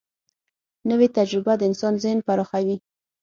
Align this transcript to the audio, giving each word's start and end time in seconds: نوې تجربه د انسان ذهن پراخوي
نوې 0.89 1.07
تجربه 1.17 1.53
د 1.57 1.61
انسان 1.69 1.93
ذهن 2.03 2.19
پراخوي 2.27 2.75